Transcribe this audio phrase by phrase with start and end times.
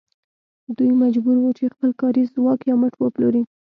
[0.77, 3.41] دوی مجبور وو چې خپل کاري ځواک یا مټ وپلوري